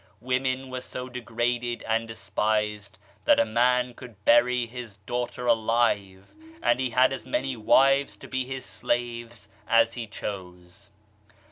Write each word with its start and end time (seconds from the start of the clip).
Women 0.19 0.71
were 0.71 0.81
so 0.81 1.09
degraded 1.09 1.83
and 1.87 2.07
despised 2.07 2.97
that 3.25 3.39
a 3.39 3.45
man 3.45 3.93
could 3.93 4.25
bury 4.25 4.65
his 4.65 4.95
daughter 4.97 5.45
alive, 5.45 6.33
and 6.63 6.79
he 6.79 6.89
had 6.89 7.13
as 7.13 7.23
many 7.23 7.55
wives 7.55 8.17
to 8.17 8.27
be 8.27 8.43
his 8.43 8.65
slaves 8.65 9.47
as 9.67 9.93
he 9.93 10.07
chose. 10.07 10.89